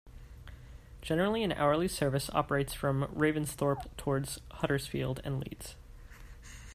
[1.03, 5.75] Generally an hourly service operates from Ravensthorpe towards Huddersfield and Leeds.